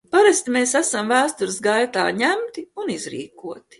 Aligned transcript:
Parasti 0.13 0.53
mēs 0.55 0.71
esam 0.79 1.11
vēstures 1.13 1.59
gaitā 1.67 2.07
ņemti 2.23 2.65
un 2.85 2.95
izrīkoti. 2.99 3.65